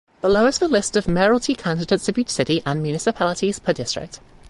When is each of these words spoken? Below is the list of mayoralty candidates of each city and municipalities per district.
Below 0.21 0.47
is 0.47 0.57
the 0.57 0.67
list 0.67 0.95
of 0.97 1.07
mayoralty 1.07 1.53
candidates 1.53 2.09
of 2.09 2.17
each 2.17 2.29
city 2.31 2.63
and 2.65 2.81
municipalities 2.81 3.59
per 3.59 3.71
district. 3.71 4.19